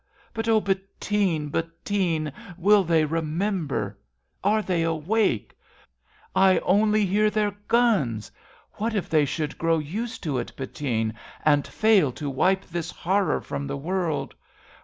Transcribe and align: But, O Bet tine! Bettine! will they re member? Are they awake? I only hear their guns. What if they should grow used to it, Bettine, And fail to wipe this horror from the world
But, 0.33 0.47
O 0.49 0.59
Bet 0.59 0.79
tine! 0.99 1.49
Bettine! 1.49 2.31
will 2.57 2.83
they 2.83 3.05
re 3.05 3.21
member? 3.21 3.99
Are 4.43 4.63
they 4.63 4.81
awake? 4.81 5.55
I 6.35 6.57
only 6.65 7.05
hear 7.05 7.29
their 7.29 7.51
guns. 7.67 8.31
What 8.77 8.95
if 8.95 9.11
they 9.11 9.25
should 9.25 9.59
grow 9.59 9.77
used 9.77 10.23
to 10.23 10.39
it, 10.39 10.53
Bettine, 10.57 11.13
And 11.45 11.67
fail 11.67 12.11
to 12.13 12.31
wipe 12.31 12.65
this 12.65 12.89
horror 12.89 13.41
from 13.41 13.67
the 13.67 13.77
world 13.77 14.33